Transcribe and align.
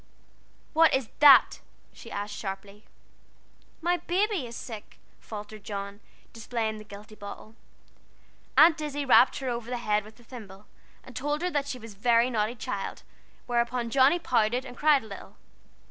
"What 0.73 0.95
is 0.95 1.09
that?" 1.19 1.59
she 1.93 2.09
asked 2.09 2.33
sharply. 2.35 2.85
"My 3.81 3.97
baby 3.97 4.47
is 4.47 4.55
sick," 4.55 4.97
faltered 5.19 5.63
John, 5.63 5.99
displaying 6.33 6.79
the 6.79 6.83
guilty 6.83 7.13
bottle. 7.13 7.53
Aunt 8.57 8.81
Izzie 8.81 9.05
rapped 9.05 9.37
her 9.37 9.49
over 9.49 9.69
the 9.69 9.77
head 9.77 10.03
with 10.03 10.19
a 10.19 10.23
thimble, 10.23 10.65
and 11.03 11.15
told 11.15 11.43
her 11.43 11.51
that 11.51 11.67
she 11.67 11.77
was 11.77 11.93
a 11.93 11.97
very 11.97 12.31
naughty 12.31 12.55
child, 12.55 13.03
whereupon 13.45 13.91
Johnnie 13.91 14.17
pouted, 14.17 14.65
and 14.65 14.75
cried 14.75 15.03
a 15.03 15.07
little. 15.07 15.35